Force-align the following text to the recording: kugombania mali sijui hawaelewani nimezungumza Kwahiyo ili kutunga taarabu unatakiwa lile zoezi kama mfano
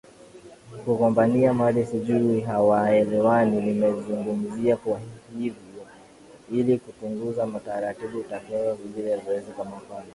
kugombania 0.85 1.53
mali 1.53 1.85
sijui 1.85 2.41
hawaelewani 2.41 3.61
nimezungumza 3.61 4.75
Kwahiyo 4.77 5.53
ili 6.51 6.79
kutunga 6.79 7.59
taarabu 7.59 7.99
unatakiwa 8.19 8.77
lile 8.95 9.21
zoezi 9.25 9.51
kama 9.51 9.75
mfano 9.75 10.05